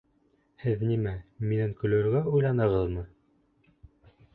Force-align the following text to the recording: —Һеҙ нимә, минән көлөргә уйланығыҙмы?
—Һеҙ 0.63 0.81
нимә, 0.93 1.13
минән 1.51 1.77
көлөргә 1.85 2.25
уйланығыҙмы? 2.35 3.09